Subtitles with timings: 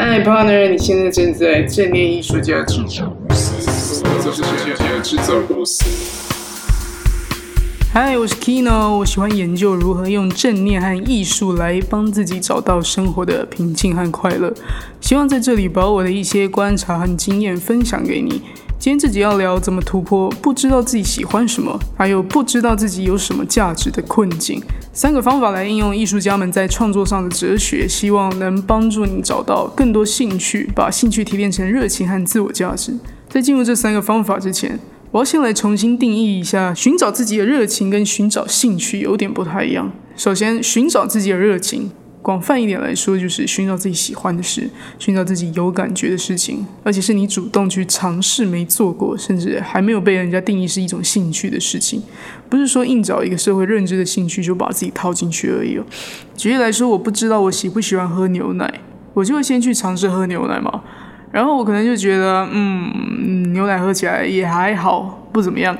[0.00, 5.84] 嗨，partner，你现在正在正念艺术家制造公司，这是艺术家制造公司。
[7.92, 14.54] 嗨，我是 Kino，我喜欢研究如何用正念和艺术来帮自己找到生活的平静和快乐。
[15.00, 18.42] 希望在这里把我的一些观察和经验分享给你。
[18.80, 24.62] 今天自己要聊怎么突破不知道自己喜欢什么，还有不知道自己有什么价值的困境。
[24.92, 32.96] 三个方法来应用艺术家们在创作上的哲学，希望能帮助你找到更多兴趣，把兴趣提炼成热情和自我价值。
[33.28, 34.78] 在进入这三个方法之前，
[35.10, 39.90] 我要先来重新定义一下，寻找自己的热情跟寻找兴趣有点不太一样。
[40.16, 41.90] 首先，寻找自己的热情。
[42.20, 44.68] 广泛一点来说，就是寻找自己喜欢的事，
[44.98, 52.02] 寻找自己有感觉的事情，而且是你主动去尝试没做过，甚至还没有被人家定义是一种兴趣的事情。
[52.48, 55.84] 不是说硬找一个社会认知的兴趣就把自己套进去而已哦。
[56.36, 58.80] 举例来说，我不知道我喜不喜欢喝牛奶，
[59.14, 60.82] 我就会先去尝试喝牛奶嘛。
[61.30, 65.76] 然后我可能就觉得，嗯，牛奶喝起来也还好，不怎么样。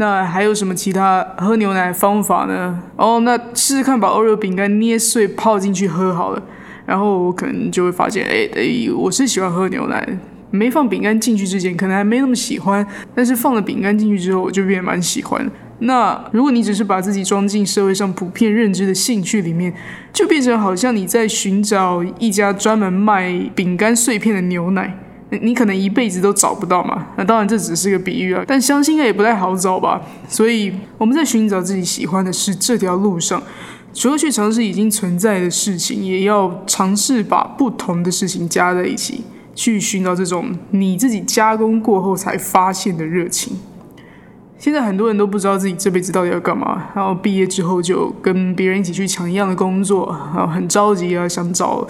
[0.00, 2.82] 那还有什么其他喝牛奶方法呢？
[2.96, 6.42] 哦，那试试看把欧 o 饼干捏碎泡进去喝好了。
[6.86, 10.18] 然后我可能就会发现，哎哎，我是喜欢喝牛奶。
[10.50, 12.84] 没放饼干进去之前，可能还没那么喜欢，
[13.14, 15.48] 但是放了饼干进去之后，我就变得蛮喜欢。
[15.80, 19.72] 那如果你只是把自己装进社会上普遍认知的兴趣里面，
[20.12, 24.98] 就变成好像你在寻找一家专门卖饼干碎片的牛奶。
[25.42, 27.06] 你可能一辈子都找不到嘛？
[27.16, 30.02] 那当然这只是个比喻啊，但相信应该也不太好找吧。
[30.28, 33.40] 所以我们在寻找自己喜欢的事这条路上，
[33.94, 39.22] 除了去尝试已经存在的事情，也要尝试把不同的事情加在一起，
[39.54, 43.56] 去寻找这种你自己加工过后才发现的热情。
[44.58, 51.86] 现在很多人都不知道自己这辈子到底要干嘛，然后毕业之后就跟别人一起去抢一样的工作，然后很着急啊，想找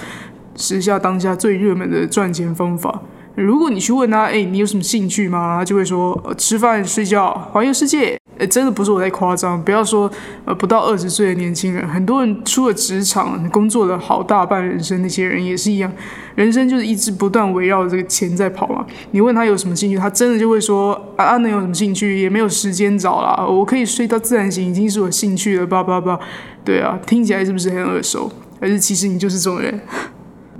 [0.55, 3.03] 时下当下最热门的赚钱方法。
[3.37, 5.59] 如果你去问他，哎，你有什么兴趣吗？
[5.59, 8.19] 他就会说，呃，吃饭、睡觉、环游世界。
[8.39, 9.63] 哎，真的不是我在夸张。
[9.63, 10.11] 不要说，
[10.47, 15.93] 呃，不到二十岁的年轻人，很多人出了职场，工作了好大半人生，那些人也是一样，
[16.35, 18.85] 人生就是一直不断围绕这个钱在跑嘛。
[19.11, 22.21] 你问他有什么兴趣，他真的就会说，啊，能有什么兴趣？
[22.21, 23.47] 也没有时间找啦。
[23.47, 25.67] 我可以睡到自然醒，已经是我兴趣了。
[25.67, 26.19] 叭叭叭，
[26.65, 28.33] 对啊，听起来是不是很耳熟？
[28.59, 29.79] 还是其实你就是这种人？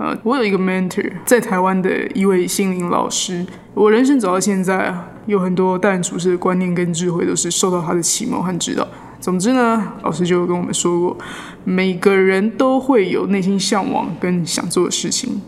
[0.01, 3.45] 呃，我有一个 mentor，在台湾的一位心灵老师。
[3.75, 4.91] 我人生走到现在，
[5.27, 8.87] 有很多待人处事的观念跟智慧，都是受到他的启蒙和指导。
[9.19, 11.17] 总之呢，老师就跟我们说过，
[11.63, 15.39] 每个人都会有内心向往跟想做的事情。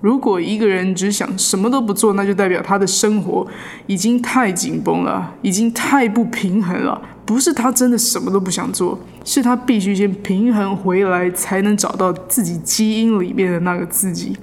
[0.00, 3.46] 如果一个人只想什么都不做，那就代表他的生活
[3.86, 7.00] 已经太紧绷了，已经太不平衡了。
[7.26, 14.36] 不是他真的什么都不想做，是他必须先平衡回来，才能找到自己基因里面的那个自己。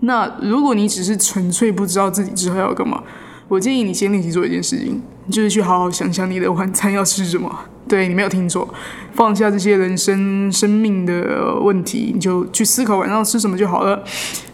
[0.00, 3.02] 那如果你只是纯粹不知道自己之后要干嘛，
[3.48, 7.50] 我建议你先练习做一件事情，就是去好好想想你的晚餐要吃什么。
[7.87, 8.67] 对你没有听错，
[9.13, 14.03] 放下这些人生生命的问题，你就去思考晚上吃什么就好了。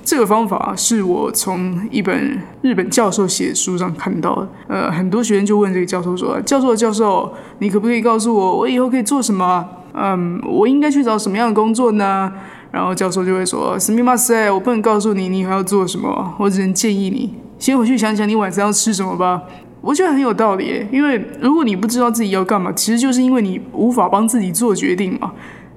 [0.04, 4.48] 这个方法是我从一本日本教授写的书上看到的。
[4.68, 9.68] 呃，很多学生就问这个教授说：“教授，教授，你可不可以告诉我，我以后可以做什么？
[9.94, 12.32] 嗯，我应该去找什么样的工作呢？”
[12.72, 19.42] 然后教授就会说：“すみません，我不能告诉你你以后要做什么，我只能建议你先回去想想你晚上要吃什么吧。”
[19.81, 25.33] 我觉得很有道理，因为如果你不知道自己要干嘛，其实就是因为你无法帮自己做决定嘛。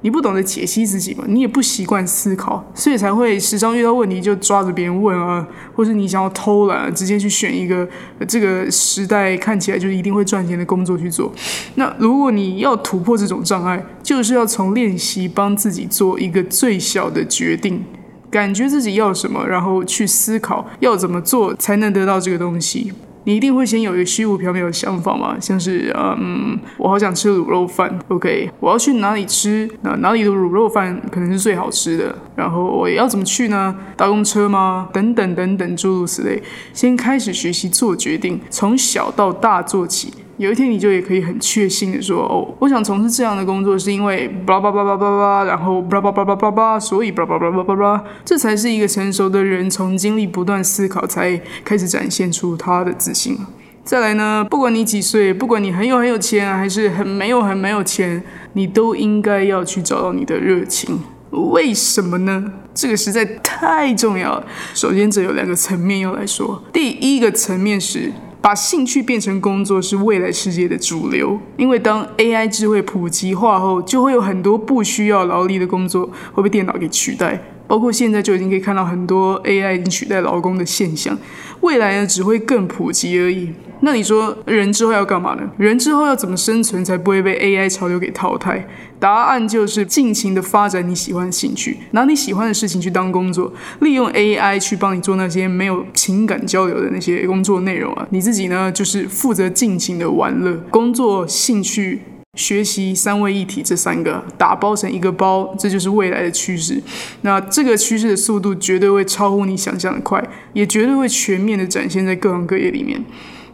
[0.05, 7.87] 你不懂得解析自己嘛，你也不习惯思考，所以才会时常遇到问题就抓着别人问啊，或者你想要偷懒，直接去选一个
[8.27, 11.31] 这个时代看起来就一定会赚钱的工作去做。
[11.75, 17.81] 那如果你要突破这种障碍，就是要从练习帮自己做一个最小的决定，
[18.29, 22.91] 感觉自己要什么，然后去思考要怎么做才能得到这个东西。
[23.25, 29.69] 你一定会先有一个虚无缥缈的想法嘛，像是嗯，我好想吃卤肉饭，OK，我要去哪里吃？
[29.81, 32.15] 那哪里的卤肉饭可能是最好吃的？
[32.35, 33.75] 然后我要怎么去呢？
[33.95, 34.89] 搭公车吗？
[34.91, 36.41] 等等等等诸如此类，
[36.73, 40.13] 先开始学习做决定，从小到大做起。
[40.37, 53.37] 有一天你就也可以很确信的说，哦，我想从事这样的工作是因为巴拉巴拉巴拉巴，然后巴拉巴拉巴拉巴，所以巴拉巴拉巴拉巴，这才是一个成熟的人从经历不断思考才开始展现出他的自信
[53.83, 60.99] 再来呢，不管你几岁，不管你很有很有钱，还是很没有很没有钱，你都应该要去找到你的热情。
[61.29, 62.51] 为什么呢？
[62.73, 64.45] 这个实在太重要了。
[64.73, 66.63] 首先，这有两个层面要来说。
[66.71, 68.11] 第一个层面是。
[68.43, 81.17] 把兴趣变成工作是未来世界的主流，因为当 AI 智慧普及化后，就会有很多不需要劳力的工作会被电脑给取代，包括现在就已经可以看到很多 AI 已经取代劳工的现象，
[81.61, 83.53] 未来呢只会更普及而已。
[83.85, 85.41] 那你说人之后要干嘛呢？
[85.57, 88.65] 人之后要怎么生存才不会被 AI 潮流给淘汰？
[88.97, 93.51] 答案就是尽情的发展你喜欢的兴趣，拿你喜欢的事情去当工作，
[93.81, 98.07] 利用 AI 去帮你做那些没有情感交流的那些工作内容啊。
[98.11, 102.03] 你自己呢，就是负责尽情的玩乐，工作、兴趣、
[102.35, 106.81] 学习三位一体，这三个打包成一个包，这就是未来的趋势。
[107.23, 113.03] 那这个趋势的速度绝对会超乎你想象的快，也绝对会全面的展现在各行各业里面。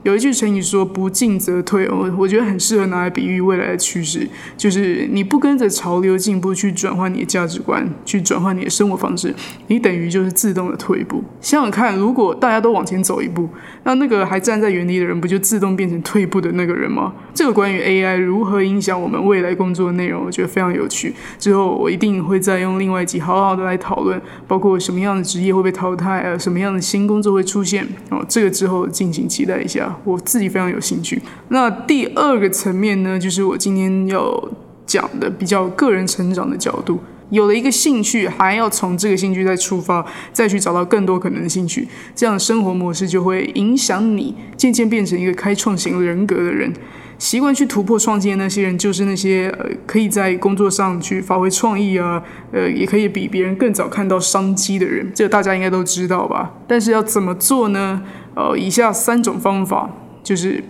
[0.03, 9.35] 有一句成语说“不进则退”，我我觉得很适合拿来比喻未来的趋势，就是你不跟着潮流进步去转换你的价值观，去转换你的生活方式，
[9.67, 11.23] 你等于就是自动的退步。
[11.41, 13.49] 想想看，如果大家都往前走一步，
[13.83, 17.13] 那那个还站在原地的人，不就自动变成退步的那个人吗？
[17.33, 21.13] 这个关于 AI 如何影响我们未来工作的内容，我觉得非常有趣。
[21.37, 29.88] 之后我一定会再用另外一集好好的来讨论，包括什么样的职业会被淘汰啊，什么样的新工作会出现哦，这个之后敬请期待一下。
[30.03, 31.21] 我自己非常有兴趣。
[31.49, 34.49] 那第二个层面呢，就是我今天要
[34.85, 36.99] 讲的比较个人成长的角度。
[37.29, 40.03] 有了一个兴趣，还要从这个兴趣再出发，
[40.33, 46.73] 再去找到更多可能的兴趣，这样的生活模式就会影响你，渐渐变成一个开创型人格的人。
[47.19, 55.11] 习惯去突破创建那些人，就是那些呃可以在工作上去发挥创意啊，呃也可以比别人更早看到商机的人。
[55.13, 56.53] 这个大家应该都知道吧？
[56.65, 58.01] 但是要怎么做呢？
[58.39, 59.89] 呃，以下三种方法，
[60.23, 60.63] 就是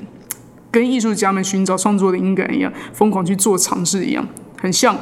[0.72, 4.28] 跟艺术家们寻找创作灵感一样，疯狂去做尝试一样，
[4.58, 4.98] 很像。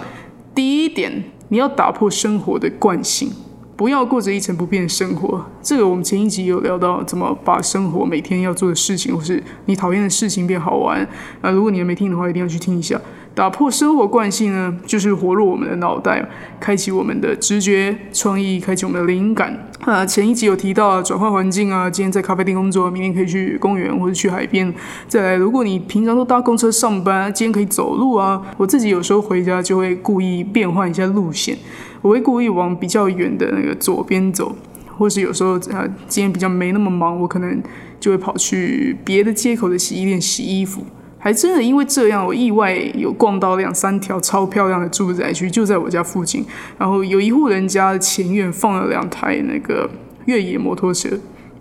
[0.54, 3.32] 第一点，你要打破生活的惯性，
[3.78, 5.46] 不要过着一成不变的生活。
[5.62, 11.08] 这个我们前一集有聊到，怎么把生活每天要做的事情，或是你讨厌的事情变好玩。
[11.40, 13.00] 啊，如果你还没听的话，一定要去听一下。
[13.38, 16.28] 打破生活惯性呢，就是活络我们的脑袋，
[16.60, 19.70] 开启我们的直觉、创意，开启我们的灵感。
[19.82, 24.74] 啊，前一集有提到转换环境啊，今天在咖啡店工作，明天可以去公园或者去海边。
[25.08, 28.42] 再来，如果你平常都搭公车上班，今天可以走路啊。
[28.58, 31.56] 我自己有时候回家就会故意变换一下路线，
[32.02, 34.56] 我会故意往比较远的那个左边走，
[34.98, 37.62] 或是有时候啊，今天比较没那么忙，我可能
[38.00, 40.82] 就会跑去别的街口的洗衣店洗衣服。
[41.20, 46.46] 还真的因为这样，我意外有逛到两三条超漂亮的住宅区，就在我家附近。
[46.78, 49.90] 然后有一户人家的前院放了两台那个
[50.26, 51.10] 越野摩托车，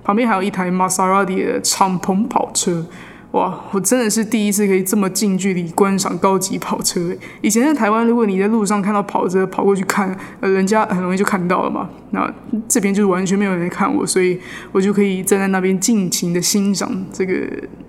[0.04, 2.84] 旁边还有一台玛莎拉蒂的敞篷跑车。
[3.32, 7.14] 哇，我真的是第一次可以这么近距离观赏高级跑车。
[7.42, 11.90] 以前在台湾，如果你在路上看到跑车跑过去看，呃，人家很容易就看到了嘛。
[12.12, 12.32] 那
[12.68, 14.38] 这边就是完全没有人看我，所以
[14.72, 17.34] 我就可以站在那边尽情的欣赏这个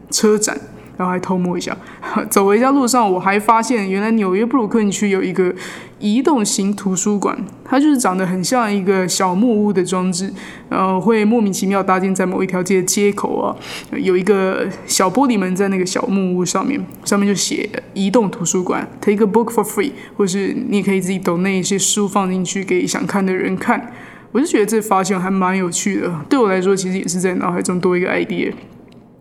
[0.09, 0.57] 车展。
[0.97, 1.77] 然后还偷摸一下，
[2.29, 5.53] 走回家路上，我还发现原来纽约布鲁克林区有一个
[5.99, 10.33] 移动型图书馆，它就是长得很像一个小木屋的装置，
[10.69, 13.55] 然后会莫名其妙搭建在某一条街的街口啊，
[13.91, 23.93] 有一个小玻璃门在那个小木屋上面，上面就写移动图书馆，take a book for free，或是你也可以自己抖那一些书放进去给想看的人看，
[24.31, 28.51] 我就觉得这发现还蛮有趣的，对我来说其实也是在脑海中多一个 idea。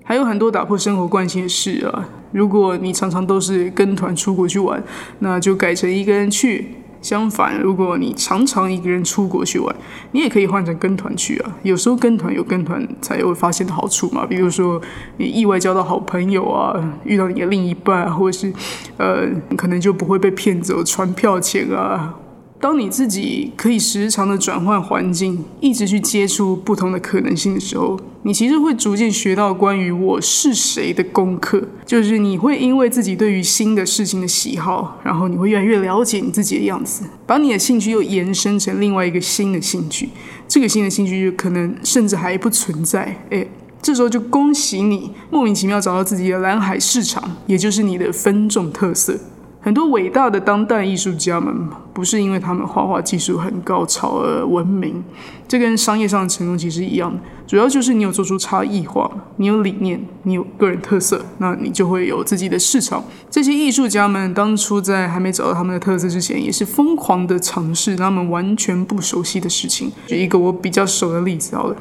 [0.08, 2.08] 还有很多打破生活惯性的事啊！
[2.30, 4.80] 如果你常常都是跟团出国去玩，
[5.18, 6.76] 那就改成一个人去。
[7.02, 9.74] 相反，如果你常常一个人出国去玩，
[10.12, 11.56] 你也可以换成跟团去啊。
[11.62, 14.80] 有时候跟团有跟团才会发现的好处嘛，比如说
[15.16, 18.52] 你意外交到好朋友啊，遇到你的另一半，或者是
[18.96, 22.14] 呃，可能就不会被骗走船票钱啊。
[22.58, 31.62] 当你自己可以时常的转换环境，一直去接触不同的可能性的时候，你其实会逐渐学到关于我是谁的功课。
[31.84, 40.08] 就是你会因为自己对于新的事情的喜好，然后你会越来越了解你自己的样子，把你的兴趣又延伸成另外一个新的兴趣。
[40.48, 43.22] 这个新的兴趣就可能甚至还不存在。
[43.30, 43.46] 诶，
[43.82, 49.18] 这时候就恭喜你，莫名其妙找到自己的蓝海市场，也就是你的分众特色。
[49.66, 51.52] 很多伟大的当代艺术家们，
[51.92, 55.02] 不是因为他们画画技术很高超而闻名，
[55.49, 57.12] 这跟商业上的成功其实一样，
[57.49, 63.02] 主要就是你有做出差异化，你有理念，你有个人特色，那你就会有自己的市场。
[63.28, 69.90] 这些艺术家们当初在还没找到他们的特色之前，也是疯狂的尝试他们完全不熟悉的事情。
[70.06, 71.75] 举一个我比较熟的例子好了，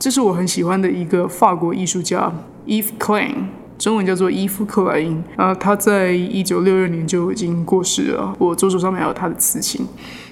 [0.00, 2.32] 这是我很喜欢的一个法国艺术家
[2.66, 3.34] Eve Klein。
[3.80, 8.30] 中文叫做伊夫克莱因啊，他在一九六二年就已经过世了。
[8.38, 9.86] 我左手上面还有他的刺青。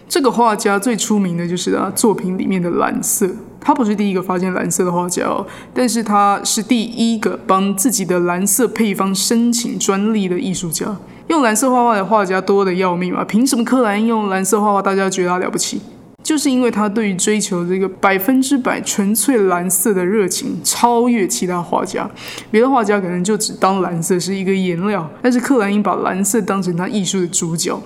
[0.06, 3.26] 这个画家最出名的就是他作品里面的蓝色。
[3.58, 10.94] 他不是第一个发现蓝色的画家哦，但是他是第一个帮自己的蓝色配方申请专利的艺术家。
[11.28, 13.24] 用蓝色画画的画家多的要命啊！
[13.24, 15.80] 凭什么克莱因用蓝色画画，大家觉得他了不起？
[16.28, 22.06] 就是因为他对于追求这个百分之百纯粹蓝色的热情超越其他画家。
[22.50, 27.80] 别的画家可能就只当蓝色是一个颜料，但是克莱因把蓝色当成他艺术的主角。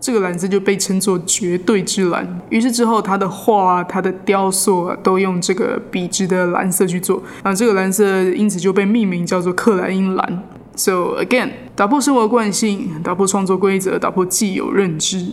[0.00, 2.40] 这个蓝色就被称作绝对之蓝。
[2.50, 7.22] 于是之后，他的画、他的雕塑啊，都用这个笔直的蓝色去做。
[7.44, 10.42] 那这个蓝色因此就被命名叫做克莱因蓝。
[10.74, 15.26] So again，打破生活惯性，打破创作规则，打破既有认知。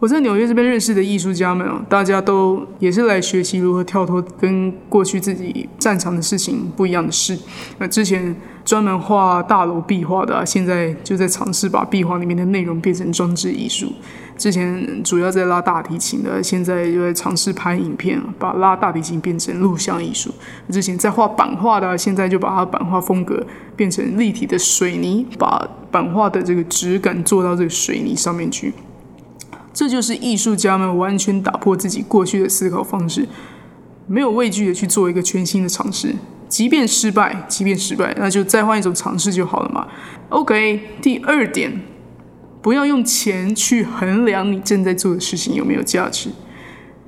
[0.00, 7.38] 我在纽约这边认识的艺术家们哦，大家都也是来学习如何跳脱跟过去自己擅长的事情不一样的事。
[7.76, 13.92] 那之前专门画大楼壁画的，现在就在尝试把壁画里面的内容变成装置艺术。
[14.38, 20.32] 之前主要在拉大提琴的，现在就在尝试拍影片，把拉大提琴变成录像艺术。
[20.70, 28.72] 之前在画版画的，现在就把它版画风格变成立体的水泥，把版画的这个质感做到这个水泥上面去。
[29.80, 33.26] 这就是艺术家们完全打破自己过去的思考方式，
[34.06, 36.14] 没有畏惧的去做一个全新的尝试，
[36.50, 39.88] 即便失败，即便失败，那就再换一种尝试就好了嘛。
[40.28, 41.80] OK，第二点，
[42.60, 46.28] 不要用钱去衡量你正在做的事情有没有价值。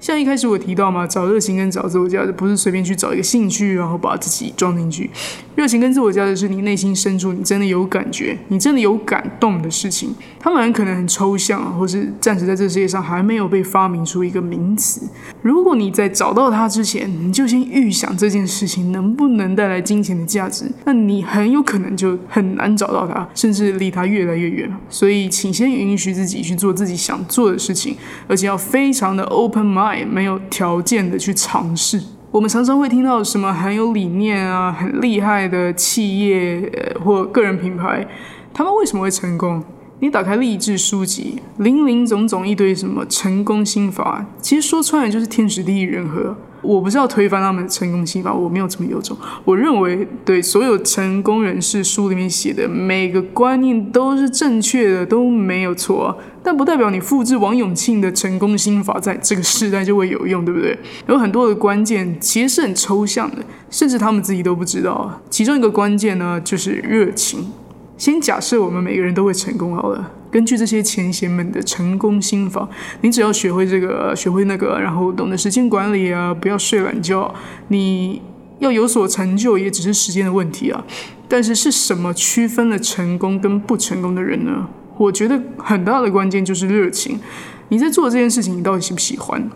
[0.02, 5.09] 像一开始我提到嘛，找热情跟找自我价值，不是随便去找一个兴趣，然后把自己装进去。
[5.54, 10.12] 热情跟自我价值是你内心深处你真的有感觉，你真的有感动的事情。
[10.40, 15.02] 他们很可能很抽象，或是暂时在这世界上还没有被发明出一个名词。
[15.40, 24.68] 如果你在找到它之前，你就先预想这件事情能不能带来金钱的价值，那你很有可能就很难找到它，甚至离它越来越远。
[24.88, 29.92] 所以，请先允许自己去做自己想做的事情，而且要非常的 open mind。
[30.05, 32.01] 没有条件的去尝试。
[32.31, 38.07] 我们常常会听到什么很有理念啊、很厉害的企业或个人品牌，
[38.55, 39.63] 他们为什么会成功？
[40.01, 46.37] 你打开励志书籍，林林总总一堆什么成功心法，其实说穿了就是天时地利人和。
[46.62, 49.16] 我不是要推翻他们的成功心法，我没有这么有种。
[49.45, 56.16] 我认为，对所有成功人士书里面写的每个观念都是正确的，都没有错。
[56.45, 60.78] 但不代表你复制王永庆的成功心法在这个时代就会有用，对不对？
[61.09, 63.38] 有很多的关键其实是很抽象的，
[63.71, 65.21] 甚至他们自己都不知道。
[65.31, 67.52] 其中一个关键呢，就是热情。
[67.97, 70.11] 先假设我们每个人都会成功好了。
[70.33, 72.67] 根据这些前贤们的成功心法，
[73.03, 77.33] 你只要学会这个，学会那个，然后懂得时间管理啊，不要睡懒觉，
[77.69, 78.23] 你
[78.59, 80.83] 要有所成就也只是时间的问题啊。
[81.29, 84.67] 但是是什么区分了成功跟不成功的人呢？
[84.97, 87.21] 我觉得很大的关键就是热情。
[87.69, 89.51] 你在做这件事情，你到底喜不喜欢？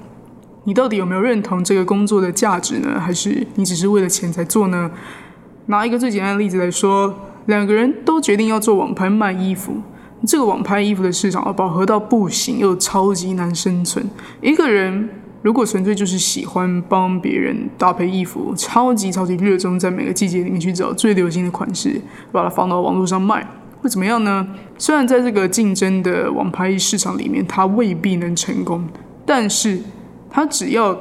[0.64, 3.00] 你到底有没有认同这个工作的价值呢？
[3.00, 4.90] 还是你只是为了钱才做呢？
[5.66, 7.14] 拿一个最简单的例子来说，
[7.46, 9.80] 两个人都决定要做网拍卖衣服。
[10.24, 14.08] 这个网拍衣服的市场啊饱和到不行，又超级难生存。
[14.40, 15.08] 一个人
[15.42, 22.00] 如果纯粹就是喜欢帮别人搭配衣服，超级超级热衷在每个季节里面去找最流行的款式，
[22.32, 23.46] 把它放到网络上卖，
[23.82, 24.46] 会怎么样呢？
[24.78, 28.88] 虽然在这个竞争的网拍市场里面，它未必能成功，
[29.24, 29.80] 但是
[30.30, 30.96] 它只要。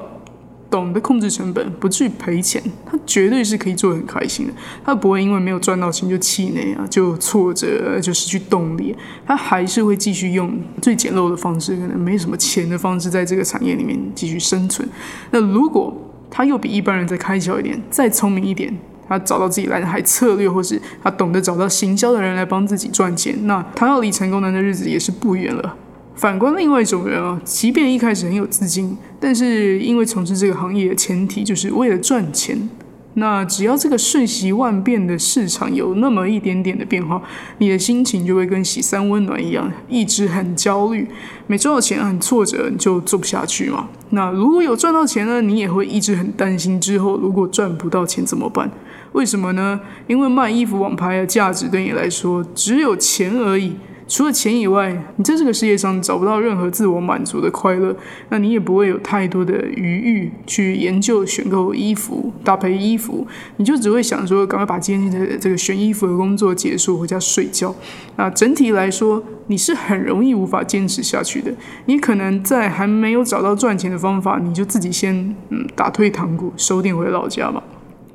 [0.69, 4.53] 懂得控制成本，不至于赔钱，他绝对是可以做的很开心的。
[4.84, 8.95] 他不会因为没有赚到钱就气馁啊，就挫折，就失去动力。
[9.25, 14.88] 他还是会继续用最简陋的方式，可能没什么钱的方式，在这个产业里面继续生存。
[15.31, 15.95] 那如果
[16.29, 18.75] 他又比一般人再开窍一点，再聪明一点，
[19.07, 25.77] 他找到自己蓝海策略，或是他懂得找到行销的人来帮自己赚钱，那他要离成功人的日子也是不远了。
[26.15, 32.69] 反观另外一种人啊，即便一开始很有资金，但是因为从事这个行业的前提就是为了赚钱，
[33.15, 37.22] 那只要这个瞬息万变的市场有那么一点点的变化，
[37.57, 41.07] 你的心情就会跟洗三温暖一样，一直很焦虑。
[41.48, 43.89] 没赚到钱很挫折，你就做不下去嘛。
[44.12, 48.72] 那如果有赚到钱呢，你也会一直很担心之后如果赚不到钱怎么办？
[49.12, 49.79] 为什么呢？
[50.07, 53.75] 因为卖衣服网拍的价值对你来说只有钱而已。
[54.07, 57.95] 除了钱以外，你在这个世界上找不到任何自我满足的快乐，
[58.29, 63.25] 那你也不会有太多的余裕去研究选购衣服、搭配衣服，
[63.57, 67.74] 你就只会想说，赶快把今天的这个选衣服的工作结束，回家睡觉。
[68.15, 71.51] 那整体来说，你是很容易无法坚持下去的。
[71.88, 77.63] 你可能在还没有找到赚钱的方法，你就自己先嗯打退堂鼓，收店回老家吧。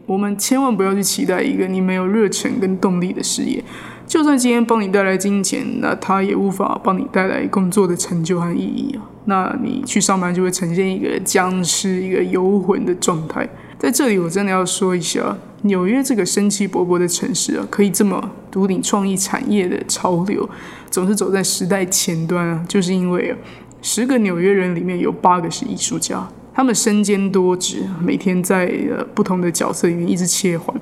[0.07, 3.63] 我们千万不要去期待一个你没有热忱跟动力的事业。
[4.11, 9.09] 就算今天帮你带来金钱，那他也无法帮你带来工作的成就和意义啊。
[9.27, 13.49] 那你去上班就会呈现一个僵尸、一个游魂的状态。
[13.79, 20.51] 在这里，我真的要说一下，纽约这个生气勃勃的城市啊，可以这么独领创意产业的潮流，
[20.91, 23.33] 总是走在时代前端啊， 就是因为
[23.81, 30.77] 十个纽约人里面有八个是艺术家，他们身兼多职，每天在呃不同的角色里面一直切换。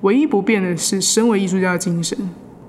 [0.00, 2.18] 唯一不变的是，身为艺术家的精神，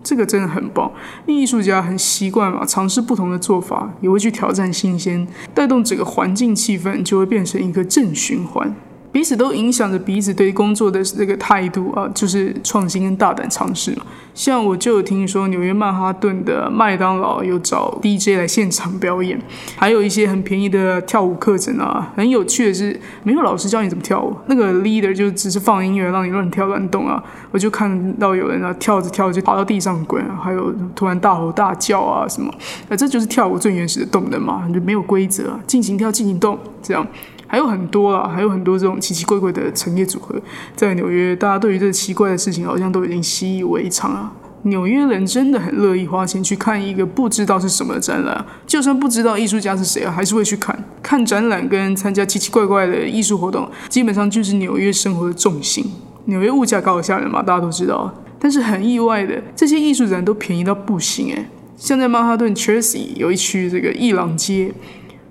[0.04, 0.92] 这个真的很棒。
[1.26, 8.76] 艺术家很习惯嘛，尝试不同的做法，也会去挑战新鲜，带动整个环境气氛，就会变成一个正循环。
[9.14, 13.98] 彼此都影响着彼此对工作的这个态度啊，就是创新跟大胆尝试嘛。
[14.34, 19.40] 像我就有听说纽约曼哈顿的麦当劳有找 DJ 来现场表演，
[19.76, 22.12] 还有一些很便宜的跳舞课程啊。
[22.16, 27.24] 很有趣的是，没有老师教你怎么跳舞，那个 leader 就只是放音乐让你乱跳乱动啊。
[27.52, 32.52] 我就看到有人啊跳着跳着就爬到地上滚，还有突然大吼大叫啊什么，
[32.90, 37.06] 那这就是跳舞最原始的动能嘛，就没有规则，尽情跳尽情动这样。
[37.54, 40.34] 还有很多啊，还有很多这种奇奇怪怪的陈列组合，
[40.76, 44.34] 在纽约，大家对于这奇怪的事情好像都已经习以为常了。
[44.64, 50.76] 纽约人真的很乐意花钱去看一个不知道是什么展览，就算不知道艺术家是谁啊，还是会去看。
[51.04, 55.86] 看展览跟参加奇奇怪怪的艺术活动，基本上就是纽约生活的重心。
[56.26, 58.12] 纽约物价高得吓人嘛，大家都知道。
[58.40, 61.46] 但是很意外的，这些艺术展都便宜到不行诶。
[61.78, 64.74] 像在曼哈顿 Chelsea 有一区这个伊朗街。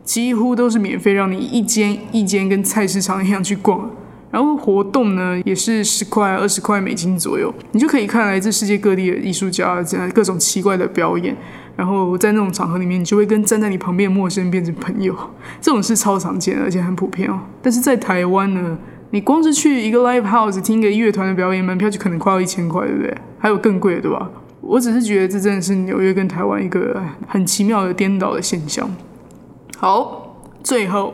[0.05, 3.91] 几乎都是免费，让你一间一间跟菜市场一样去逛。
[4.31, 11.37] 然后活动呢，也是十块、二十块美金左右，你就可以看来自世界各地的艺术家这样各种奇怪的表演。
[11.77, 15.15] 然后在那种场合里面，你就会跟站在你旁边的陌生人变成朋友。
[15.61, 17.41] 这种事超常见，而且很普遍哦。
[17.63, 18.79] 但是在台湾呢，
[19.11, 23.15] 你光是去一个 live house 听一个乐团的表演，门票就可能快要一千块，对不对？
[23.39, 24.31] 还有更贵的，对吧？
[24.61, 28.89] 我只是觉得这真的是纽约跟台湾一个很奇妙的颠倒的现象。
[29.85, 31.13] 好，最后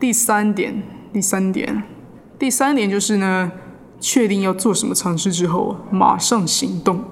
[0.00, 0.82] 第三点，
[1.12, 1.84] 第三点，
[2.36, 3.52] 第三点就是呢，
[4.00, 7.04] 确定要做什么尝试之后，马上行动。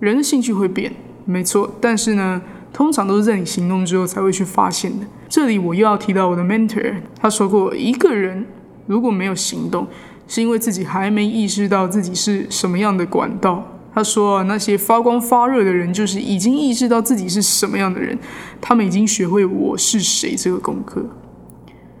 [0.00, 0.92] 人的兴趣会变，
[1.24, 5.06] 没错，但是呢，通常都是在你行动之后才会去发现的。
[5.26, 8.44] 这里我又要提到我的 mentor，他说过，一个人
[8.86, 9.86] 如果没有行动，
[10.28, 13.73] 是因为自己还没意识到自己是什么样的管道。
[13.94, 18.18] 他说：“那些发光发热的人，就是已经意识到自己是什么样的人，
[18.60, 21.06] 他们已经学会我是谁这个功课。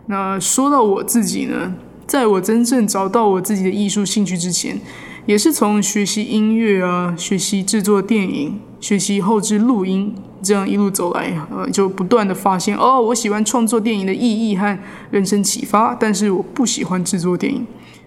[0.06, 4.80] 那说到我自己呢，在我真正找到我自己的艺术兴趣之前，
[5.24, 14.76] 也是从学习音乐啊，学习制作电影，学习后置录音，这样一路走来，呃，就不断的发现，哦，我喜欢创作电影的意义和
[15.12, 17.64] 人生启发，但是我不喜欢制作电影。”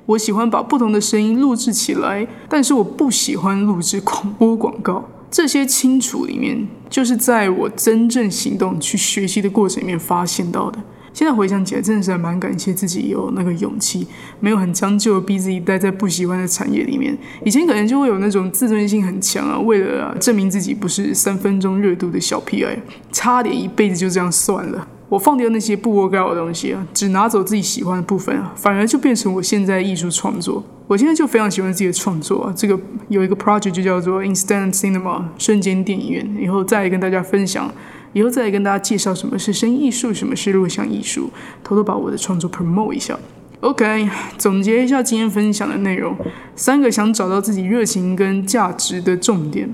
[0.07, 5.07] 我喜欢把不同的声音录制起来，但是我不喜欢录制广播广告。
[5.29, 10.79] 这些清楚里面，就是在我真正行动去学习的过程里面发现到的。
[11.11, 14.07] 现在回想起来，真的是蛮感谢自己有那个勇气，
[14.39, 17.17] 没有很将就逼自己待在不喜欢的产业里面。
[17.43, 22.79] 以前可能就会有那种自尊心很强啊，为了证明自己不是三分钟热度的小屁孩，
[23.11, 24.87] 差点一辈子就这样算了。
[25.09, 30.63] 我放掉那些不 work out 的东西啊，只拿走自己喜欢的部分啊，反而就变成我现在艺术创作。
[30.87, 37.73] 我现在就非常喜欢自己的创作啊，这个有一个 project 就叫做 Instant Cinema 瞬间电影院，以后再跟大家分享，
[38.13, 41.29] 以后再跟大家介绍什么是声艺术，什么是录像艺术，
[41.63, 43.17] 偷偷把我的创作 promote 一下。
[43.61, 46.15] OK，总结一下今天分享的内容，
[46.55, 49.69] 三个想找到自己热情跟价值的重点。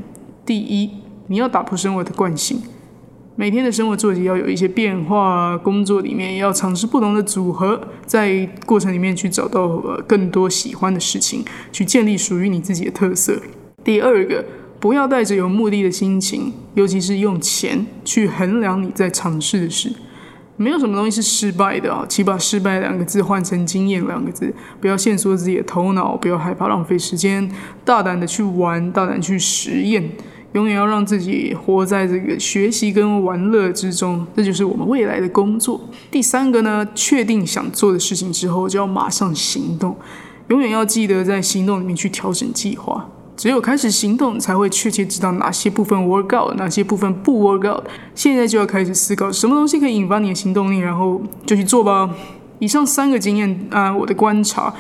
[0.46, 0.89] 第一，
[1.28, 2.62] 你要打破生活的惯性。
[3.36, 9.67] 每天的生活作息要有一些变化，工作里面也要尝试不同的组合，在过程里面去找到
[10.08, 13.41] 更多喜欢的事情，去建立属于你自己的特色。
[13.84, 14.46] 第二个，
[14.80, 19.91] 不要带着有目的的心情，尤其是用钱去衡量你在尝试的事。
[20.56, 24.54] 没有什么东西是失败的啊，请把“失败”两个字换成“经验”两个字。
[24.80, 27.50] 不要限缩自己的头脑，不要害怕浪费时间，
[27.84, 30.12] 大胆的去玩，大胆去实验。
[30.54, 35.82] 永远要让自己活在这个学习跟玩乐之中，这就是我们未来的工作。
[36.10, 39.96] 第三个呢，确定想做的事情之后，就要马上行动。
[40.50, 43.10] 永远要记得在行动里面去调整计划。
[43.36, 47.84] 只有开始行动，才会确切知道哪些部分 work out，哪些部分不 work out。
[48.13, 52.08] 现在就要开始思考什么东西可以引发你的行动力，然后就去做吧。
[52.60, 54.72] 以上三个经验啊，我的观察。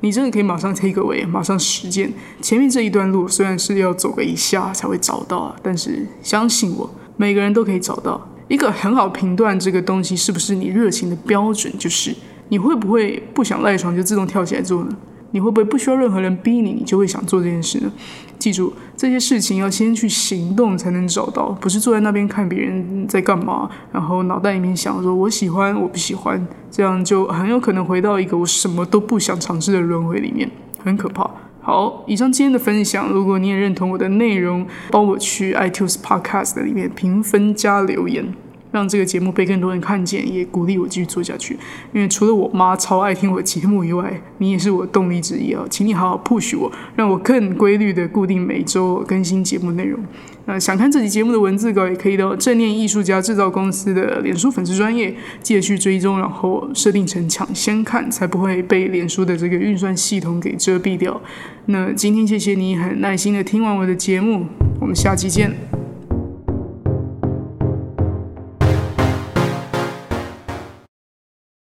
[0.00, 2.12] 你真的可以马上 take away，马上实践。
[2.40, 12.14] 前面这一段路虽然是要走个一下才会找到，但是相信我，每个人都可以找到一个很好评断这个东西是不是你热情的标准，就是
[12.48, 14.96] 你会不会不想赖床就自动跳起来做呢？
[15.32, 17.92] 你会不会不需要任何人逼你，你就会想做这件事呢？
[18.40, 30.50] 记住这些事情要先去行动才能找到，不是坐在那边看别人在干嘛，然后脑袋里面想说我喜欢我不喜欢，这样就很有可能回到一个我什么都不想尝试的轮回里面，
[30.82, 31.30] 很可怕。
[31.60, 38.34] 好，以上今天的分享，如果你也认同我的内容，帮我去 iTunes Podcast 里面评分加留言。
[38.72, 41.56] 让这个节目被更多人看见，也鼓励我继续做下去。
[41.92, 49.98] 因为除了我妈超爱听我节目以外，你也是我动力之一啊，请你好好 push 我，让我更规律的固定每周更新节目内容。
[50.46, 61.20] 那想看这期节目的文字稿，也可以到正念艺术家制造公司的脸书粉丝专业，记得去追踪，然后设定成抢先看，才不会被脸书的这个运算系统给遮蔽掉。
[61.66, 64.46] 那今天谢谢你很耐心的听完我的节目，
[64.80, 65.79] 我们下期见。